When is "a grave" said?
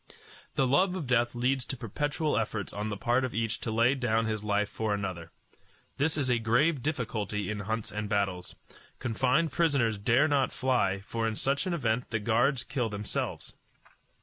6.27-6.81